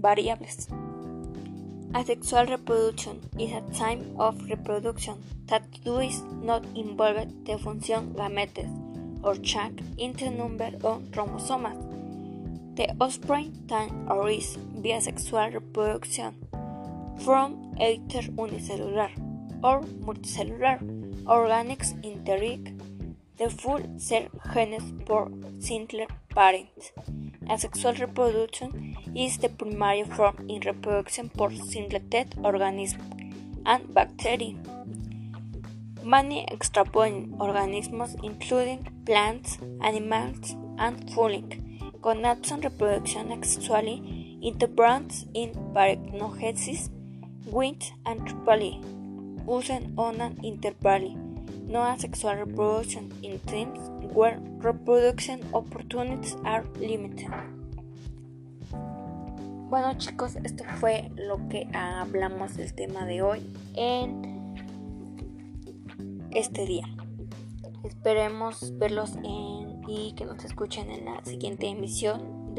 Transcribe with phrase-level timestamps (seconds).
[0.00, 0.68] variables.
[1.94, 8.70] Asexual reproduction is a type of reproduction that does not involve the function gametes
[9.22, 11.76] or change in the number of chromosomes.
[12.76, 16.34] The offspring can arise via sexual reproduction
[17.24, 19.10] from either unicellular
[19.62, 20.78] or multicellular
[21.26, 22.70] organisms interact
[23.36, 26.92] the full cell genes for single parents.
[27.48, 33.02] Asexual reproduction is the primary form in reproduction for singleted organisms
[33.64, 34.54] and bacteria.
[36.04, 46.90] Many extrapoint organisms, including plants, animals, and fooling, conduct reproduction sexually interbrands in parthenogenesis,
[47.46, 48.80] with and triply,
[49.48, 51.16] using on an intervally,
[51.70, 53.78] no asexual reproduction in teams
[54.12, 57.30] where reproduction opportunities are limited.
[59.70, 64.56] Bueno chicos, esto fue lo que hablamos del tema de hoy en
[66.32, 66.88] este día.
[67.84, 72.40] Esperemos verlos en, y que nos escuchen en la siguiente emisión